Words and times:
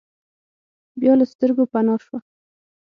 بیا 0.99 1.13
له 1.19 1.25
سترګو 1.33 1.63
پناه 1.71 1.99
شوه. 2.05 2.19